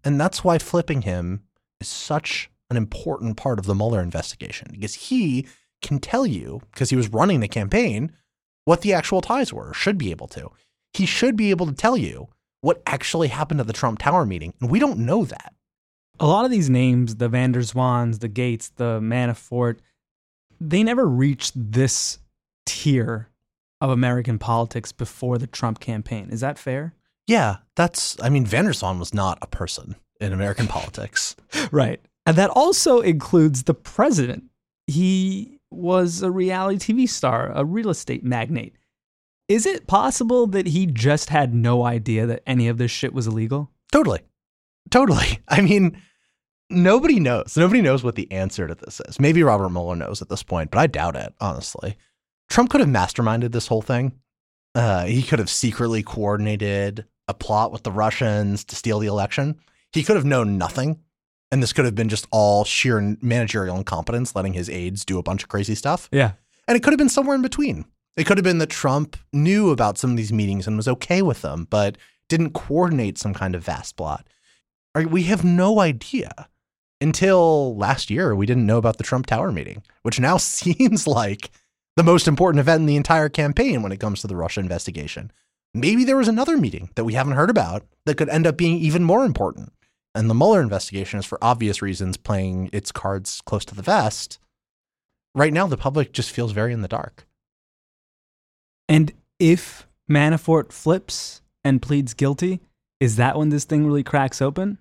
And 0.05 0.21
that's 0.21 0.45
why 0.45 0.59
flipping 0.59 1.03
him 1.03 1.45
is 1.81 1.89
such 1.89 2.51
an 2.71 2.77
important 2.77 3.37
part 3.37 3.59
of 3.59 3.67
the 3.67 3.75
Mueller 3.75 4.03
investigation 4.03 4.69
because 4.73 4.95
he 4.95 5.47
can 5.83 5.99
tell 5.99 6.27
you, 6.27 6.61
because 6.73 6.91
he 6.91 6.97
was 6.97 7.09
running 7.09 7.41
the 7.41 7.49
campaign, 7.49 8.13
what 8.65 8.81
the 8.83 8.93
actual 8.93 9.21
ties 9.21 9.53
were, 9.53 9.73
should 9.75 9.99
be 9.99 10.11
able 10.11 10.29
to. 10.29 10.51
He 10.93 11.07
should 11.07 11.37
be 11.37 11.51
able 11.51 11.67
to 11.67 11.73
tell 11.73 11.97
you 11.97 12.29
what 12.61 12.83
actually 12.87 13.29
happened 13.29 13.61
at 13.61 13.67
the 13.67 13.73
Trump 13.73 13.99
Tower 13.99 14.25
meeting. 14.25 14.55
And 14.61 14.71
we 14.71 14.79
don't 14.79 14.99
know 15.01 15.25
that. 15.25 15.54
A 16.21 16.27
lot 16.27 16.45
of 16.45 16.51
these 16.51 16.71
names, 16.71 17.17
the 17.17 17.29
Van 17.29 17.53
der 17.53 17.61
Zwaans, 17.61 18.21
the 18.21 18.29
Gates, 18.29 18.69
the 18.77 19.01
Manafort, 19.01 19.79
they 20.61 20.83
never 20.83 21.07
reached 21.07 21.53
this 21.55 22.19
tier 22.67 23.29
of 23.81 23.91
American 23.91 24.39
politics 24.39 24.93
before 24.93 25.39
the 25.39 25.47
Trump 25.47 25.81
campaign. 25.81 26.29
Is 26.31 26.41
that 26.41 26.59
fair? 26.59 26.95
Yeah, 27.27 27.57
that's, 27.77 28.17
I 28.23 28.29
mean, 28.29 28.47
Van 28.47 28.65
der 28.65 28.73
Zwaan 28.73 28.99
was 28.99 29.13
not 29.13 29.39
a 29.43 29.47
person 29.47 29.97
in 30.21 30.33
American 30.33 30.67
politics. 30.67 31.37
Right. 31.71 32.01
And 32.27 32.37
that 32.37 32.51
also 32.51 33.01
includes 33.01 33.65
the 33.65 33.75
president. 33.75 34.45
He 34.87 35.61
was 35.71 36.23
a 36.23 36.31
reality 36.31 36.95
TV 36.95 37.09
star, 37.09 37.53
a 37.55 37.65
real 37.65 37.91
estate 37.91 38.25
magnate. 38.25 38.77
Is 39.49 39.67
it 39.67 39.87
possible 39.87 40.47
that 40.49 40.69
he 40.69 40.87
just 40.87 41.29
had 41.29 41.55
no 41.55 41.85
idea 41.85 42.27
that 42.27 42.43
any 42.47 42.69
of 42.69 42.79
this 42.79 42.91
shit 42.91 43.13
was 43.13 43.27
illegal? 43.27 43.71
Totally. 43.93 44.21
Totally. 44.95 45.41
I 45.49 45.61
mean, 45.61 46.01
nobody 46.71 47.19
knows. 47.19 47.57
Nobody 47.57 47.83
knows 47.83 48.05
what 48.05 48.15
the 48.15 48.31
answer 48.31 48.69
to 48.69 48.77
this 48.77 49.01
is. 49.09 49.19
Maybe 49.19 49.43
Robert 49.43 49.71
Mueller 49.71 49.97
knows 49.97 50.23
at 50.23 50.29
this 50.29 50.45
point, 50.45 50.71
but 50.71 50.79
I 50.79 50.87
doubt 50.87 51.17
it, 51.17 51.35
honestly. 51.41 51.97
Trump 52.49 52.71
could 52.71 52.81
have 52.81 52.89
masterminded 52.89 53.51
this 53.51 53.67
whole 53.67 53.83
thing. 53.83 54.13
Uh, 54.73 55.05
he 55.07 55.25
could 55.25 55.41
have 55.41 55.51
secretly 55.51 56.05
coordinated 56.05 57.07
a 57.27 57.35
plot 57.35 57.73
with 57.73 57.83
the 57.83 57.91
Russians 57.91 58.65
to 58.67 58.77
steal 58.77 59.01
the 59.01 59.09
election. 59.09 59.59
He 59.93 60.05
could 60.05 60.15
have 60.15 60.25
known 60.25 60.59
nothing. 60.59 61.01
And 61.51 61.61
this 61.61 61.73
could 61.73 61.87
have 61.87 61.97
been 61.97 62.09
just 62.09 62.29
all 62.31 62.65
sheer 62.65 63.17
managerial 63.21 63.77
incompetence, 63.77 64.37
letting 64.37 64.53
his 64.53 64.71
aides 64.71 65.05
do 65.05 65.19
a 65.19 65.23
bunch 65.25 65.43
of 65.43 65.49
crazy 65.49 65.75
stuff. 65.75 66.09
Yeah. 66.13 66.33
And 66.69 66.77
it 66.77 66.85
could 66.85 66.93
have 66.93 66.99
been 66.99 67.09
somewhere 67.09 67.35
in 67.35 67.43
between. 67.43 67.85
It 68.17 68.25
could 68.27 68.39
have 68.39 68.45
been 68.45 68.59
that 68.59 68.71
Trump 68.71 69.17
knew 69.33 69.71
about 69.71 69.99
some 69.99 70.13
of 70.13 70.17
these 70.17 70.33
meetings 70.33 70.69
and 70.69 70.77
was 70.77 70.87
okay 70.87 71.21
with 71.21 71.43
them, 71.43 71.67
but 71.69 71.99
didn't 72.29 72.55
coordinate 72.55 73.19
some 73.19 73.35
kind 73.35 73.57
of 73.57 73.65
vast 73.65 73.97
plot. 73.97 74.29
Right, 74.95 75.11
We 75.11 75.25
have 75.25 75.45
no 75.45 75.81
idea. 75.81 76.49
Until 77.01 77.77
last 77.77 78.09
year, 78.09 78.35
we 78.35 78.47
didn't 78.47 78.67
know 78.67 78.79
about 78.79 78.97
the 78.97 79.05
Trump 79.05 79.27
Tower 79.27 79.51
meeting, 79.51 79.83
which 80.03 80.21
now 80.21 80.37
seems 80.39 81.07
like 81.07 81.51
the 81.97 82.05
most 82.05 82.29
important 82.29 82.61
event 82.61 82.81
in 82.81 82.87
the 82.87 82.97
entire 82.97 83.29
campaign 83.29 83.83
when 83.83 83.93
it 83.93 84.01
comes 84.01 84.21
to 84.21 84.27
the 84.27 84.37
Russia 84.37 84.61
investigation. 84.61 85.31
Maybe 85.75 86.05
there 86.05 86.17
was 86.17 86.29
another 86.29 86.57
meeting 86.57 86.91
that 86.95 87.05
we 87.05 87.15
haven't 87.15 87.35
heard 87.35 87.51
about 87.51 87.85
that 88.07 88.17
could 88.17 88.29
end 88.29 88.47
up 88.47 88.57
being 88.57 88.79
even 88.79 89.03
more 89.03 89.25
important. 89.25 89.73
And 90.15 90.31
the 90.31 90.35
Mueller 90.35 90.63
investigation 90.63 91.19
is, 91.19 91.27
for 91.27 91.43
obvious 91.43 91.83
reasons, 91.83 92.17
playing 92.17 92.71
its 92.73 92.93
cards 92.93 93.43
close 93.45 93.65
to 93.65 93.75
the 93.75 93.83
vest. 93.83 94.39
Right 95.35 95.53
now, 95.53 95.67
the 95.67 95.77
public 95.77 96.13
just 96.13 96.31
feels 96.31 96.53
very 96.53 96.73
in 96.73 96.83
the 96.83 96.89
dark. 96.89 97.27
And 98.89 99.13
if 99.41 99.89
Manafort 100.09 100.71
flips 100.71 101.43
and 101.65 101.83
pleads 101.83 102.15
guilty, 102.15 102.61
is 103.01 103.17
that 103.17 103.37
when 103.37 103.49
this 103.49 103.65
thing 103.65 103.85
really 103.85 104.05
cracks 104.05 104.41
open? 104.41 104.79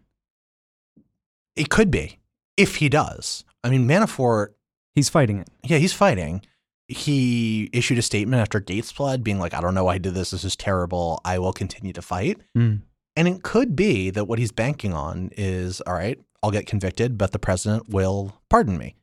It 1.55 1.69
could 1.69 1.91
be 1.91 2.19
if 2.57 2.77
he 2.77 2.89
does. 2.89 3.43
I 3.63 3.69
mean, 3.69 3.87
Manafort, 3.87 4.49
He's 4.95 5.09
fighting 5.09 5.39
it. 5.39 5.49
yeah, 5.63 5.77
he's 5.79 5.93
fighting. 5.93 6.43
He 6.87 7.69
issued 7.73 7.97
a 7.97 8.01
statement 8.03 8.41
after 8.41 8.59
Gates 8.59 8.91
fled, 8.91 9.23
being 9.23 9.39
like, 9.39 9.53
I 9.53 9.61
don't 9.61 9.73
know 9.73 9.85
why 9.85 9.95
I 9.95 9.97
did 9.97 10.13
this. 10.13 10.31
This 10.31 10.43
is 10.43 10.55
terrible. 10.55 11.19
I 11.25 11.39
will 11.39 11.53
continue 11.53 11.93
to 11.93 12.01
fight. 12.01 12.39
Mm. 12.55 12.81
And 13.15 13.27
it 13.27 13.41
could 13.41 13.75
be 13.75 14.09
that 14.11 14.25
what 14.25 14.37
he's 14.37 14.51
banking 14.51 14.93
on 14.93 15.31
is 15.35 15.81
all 15.81 15.93
right, 15.93 16.19
I'll 16.43 16.51
get 16.51 16.67
convicted, 16.67 17.17
but 17.17 17.31
the 17.31 17.39
president 17.39 17.89
will 17.89 18.33
pardon 18.49 18.77
me, 18.77 18.95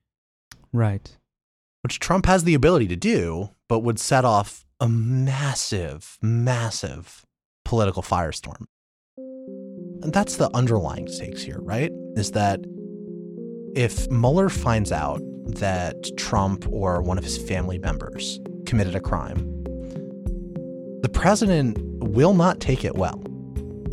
Right. 0.72 1.16
which 1.82 1.98
Trump 1.98 2.26
has 2.26 2.44
the 2.44 2.54
ability 2.54 2.86
to 2.88 2.96
do, 2.96 3.50
but 3.68 3.80
would 3.80 3.98
set 3.98 4.24
off 4.24 4.64
a 4.78 4.88
massive, 4.88 6.18
massive 6.22 7.24
political 7.64 8.02
firestorm. 8.02 8.66
And 10.02 10.12
that's 10.12 10.36
the 10.36 10.50
underlying 10.54 11.08
stakes 11.08 11.42
here, 11.42 11.58
right? 11.60 11.92
Is 12.16 12.32
that 12.32 12.60
if 13.74 14.10
Mueller 14.10 14.48
finds 14.48 14.92
out 14.92 15.20
that 15.46 15.96
Trump 16.16 16.66
or 16.70 17.02
one 17.02 17.18
of 17.18 17.24
his 17.24 17.38
family 17.38 17.78
members 17.78 18.40
committed 18.66 18.94
a 18.94 19.00
crime, 19.00 19.38
the 21.02 21.08
president 21.08 21.78
will 22.02 22.34
not 22.34 22.60
take 22.60 22.84
it 22.84 22.94
well. 22.94 23.22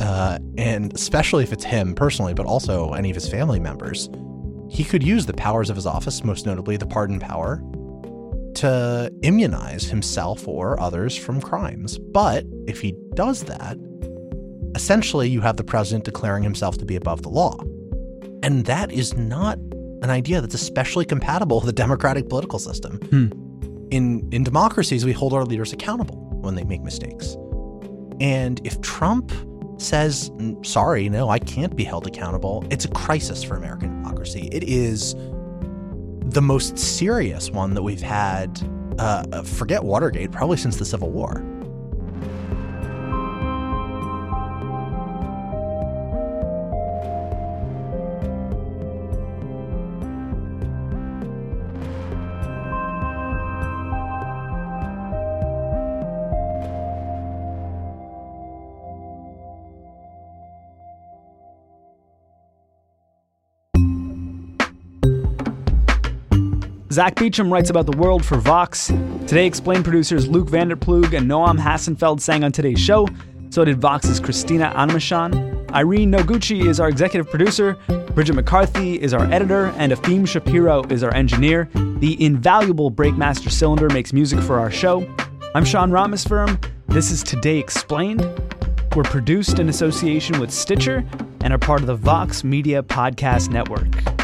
Uh, 0.00 0.38
and 0.56 0.92
especially 0.94 1.42
if 1.42 1.52
it's 1.52 1.64
him 1.64 1.94
personally, 1.94 2.34
but 2.34 2.46
also 2.46 2.92
any 2.92 3.10
of 3.10 3.14
his 3.14 3.28
family 3.28 3.58
members, 3.58 4.08
he 4.70 4.84
could 4.84 5.02
use 5.02 5.26
the 5.26 5.32
powers 5.32 5.70
of 5.70 5.76
his 5.76 5.86
office, 5.86 6.22
most 6.22 6.46
notably 6.46 6.76
the 6.76 6.86
pardon 6.86 7.18
power, 7.18 7.62
to 8.54 9.10
immunize 9.22 9.84
himself 9.84 10.46
or 10.46 10.78
others 10.80 11.16
from 11.16 11.40
crimes. 11.40 11.98
But 11.98 12.44
if 12.66 12.80
he 12.80 12.94
does 13.14 13.44
that, 13.44 13.78
essentially 14.78 15.28
you 15.28 15.40
have 15.40 15.56
the 15.56 15.64
president 15.64 16.04
declaring 16.04 16.44
himself 16.44 16.78
to 16.78 16.84
be 16.84 16.94
above 16.94 17.22
the 17.22 17.28
law. 17.28 17.58
And 18.44 18.64
that 18.66 18.92
is 18.92 19.16
not 19.16 19.58
an 20.04 20.10
idea 20.10 20.40
that's 20.40 20.54
especially 20.54 21.04
compatible 21.04 21.56
with 21.56 21.66
the 21.66 21.72
democratic 21.72 22.28
political 22.28 22.60
system. 22.60 23.00
In 23.90 24.28
in 24.30 24.44
democracies, 24.44 25.04
we 25.04 25.12
hold 25.12 25.32
our 25.32 25.44
leaders 25.44 25.72
accountable 25.72 26.18
when 26.44 26.54
they 26.54 26.62
make 26.62 26.82
mistakes. 26.82 27.36
And 28.20 28.60
if 28.62 28.80
Trump 28.80 29.32
says, 29.78 30.30
"Mm, 30.30 30.64
sorry, 30.64 31.08
no, 31.08 31.28
I 31.28 31.40
can't 31.40 31.74
be 31.74 31.84
held 31.84 32.06
accountable, 32.06 32.64
it's 32.70 32.84
a 32.84 32.92
crisis 33.04 33.42
for 33.42 33.56
American 33.56 33.88
democracy. 34.00 34.48
It 34.52 34.62
is 34.62 35.16
the 36.38 36.42
most 36.42 36.78
serious 36.78 37.50
one 37.50 37.74
that 37.74 37.82
we've 37.82 38.02
had, 38.20 38.60
uh, 38.98 39.42
forget 39.42 39.82
Watergate, 39.82 40.30
probably 40.30 40.58
since 40.58 40.76
the 40.76 40.84
Civil 40.84 41.10
War. 41.10 41.42
Zack 66.98 67.14
Beauchamp 67.14 67.52
writes 67.52 67.70
about 67.70 67.86
the 67.86 67.96
world 67.96 68.24
for 68.24 68.38
Vox. 68.38 68.88
Today, 68.88 69.46
Explain 69.46 69.84
producers 69.84 70.26
Luke 70.26 70.48
Vander 70.48 70.74
Ploeg 70.74 71.16
and 71.16 71.30
Noam 71.30 71.56
Hassenfeld 71.56 72.20
sang 72.20 72.42
on 72.42 72.50
today's 72.50 72.80
show. 72.80 73.06
So 73.50 73.64
did 73.64 73.80
Vox's 73.80 74.18
Christina 74.18 74.72
Animashaun. 74.74 75.70
Irene 75.70 76.10
Noguchi 76.10 76.66
is 76.66 76.80
our 76.80 76.88
executive 76.88 77.30
producer. 77.30 77.74
Bridget 78.16 78.32
McCarthy 78.32 79.00
is 79.00 79.14
our 79.14 79.26
editor, 79.26 79.66
and 79.76 79.92
Efim 79.92 80.26
Shapiro 80.26 80.82
is 80.90 81.04
our 81.04 81.14
engineer. 81.14 81.68
The 82.00 82.16
invaluable 82.20 82.90
Breakmaster 82.90 83.48
Cylinder 83.48 83.88
makes 83.90 84.12
music 84.12 84.40
for 84.40 84.58
our 84.58 84.72
show. 84.72 85.08
I'm 85.54 85.64
Sean 85.64 85.92
Rameswaram. 85.92 86.60
This 86.88 87.12
is 87.12 87.22
Today 87.22 87.58
Explained. 87.58 88.22
We're 88.96 89.04
produced 89.04 89.60
in 89.60 89.68
association 89.68 90.40
with 90.40 90.50
Stitcher 90.50 91.08
and 91.42 91.52
are 91.52 91.58
part 91.58 91.80
of 91.80 91.86
the 91.86 91.94
Vox 91.94 92.42
Media 92.42 92.82
Podcast 92.82 93.50
Network. 93.50 94.17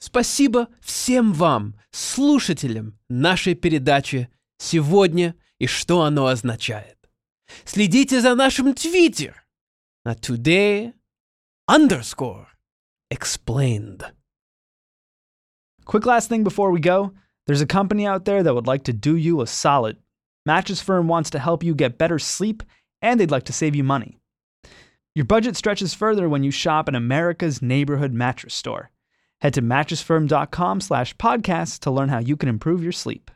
Спасибо 0.00 0.68
всем 0.80 1.32
вам, 1.32 1.74
слушателям 1.90 2.98
нашей 3.08 3.54
передачи 3.54 4.28
сегодня 4.58 5.34
и 5.58 5.66
что 5.66 6.02
оно 6.02 6.26
означает. 6.26 6.96
Следите 7.64 8.20
за 8.20 8.34
нашим 8.34 8.74
твиттер 8.74 9.46
на 10.04 10.14
today 10.14 10.92
underscore 11.68 12.46
explained. 13.10 14.04
Quick 15.84 16.04
last 16.04 16.28
thing 16.28 16.44
before 16.44 16.70
we 16.70 16.80
go 16.80 17.12
there's 17.46 17.60
a 17.60 17.66
company 17.66 18.06
out 18.06 18.24
there 18.24 18.42
that 18.42 18.54
would 18.54 18.66
like 18.66 18.84
to 18.84 18.92
do 18.92 19.16
you 19.16 19.40
a 19.40 19.46
solid. 19.46 19.96
Mattress 20.44 20.80
Firm 20.80 21.06
wants 21.06 21.30
to 21.30 21.38
help 21.38 21.62
you 21.62 21.74
get 21.74 21.98
better 21.98 22.18
sleep, 22.18 22.62
and 23.00 23.18
they'd 23.18 23.30
like 23.30 23.44
to 23.44 23.52
save 23.52 23.76
you 23.76 23.84
money. 23.84 24.18
Your 25.14 25.24
budget 25.24 25.56
stretches 25.56 25.94
further 25.94 26.28
when 26.28 26.42
you 26.42 26.50
shop 26.50 26.88
in 26.88 26.94
America's 26.94 27.62
neighborhood 27.62 28.12
mattress 28.12 28.54
store. 28.54 28.90
Head 29.41 29.53
to 29.55 29.61
mattressfirm.com 29.61 30.81
slash 30.81 31.15
podcast 31.17 31.79
to 31.79 31.91
learn 31.91 32.09
how 32.09 32.19
you 32.19 32.37
can 32.37 32.49
improve 32.49 32.83
your 32.83 32.91
sleep. 32.91 33.29